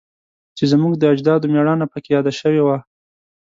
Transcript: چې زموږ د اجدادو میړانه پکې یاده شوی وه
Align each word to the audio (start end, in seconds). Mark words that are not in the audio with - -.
چې 0.57 0.63
زموږ 0.71 0.93
د 0.97 1.03
اجدادو 1.13 1.51
میړانه 1.53 1.85
پکې 1.91 2.09
یاده 2.15 2.31
شوی 2.39 2.61
وه 2.63 2.77